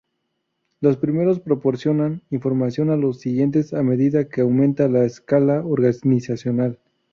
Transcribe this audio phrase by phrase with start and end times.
[0.79, 6.79] Los primeros proporcionan información a los siguientes a medida que aumenta la escala organizacional.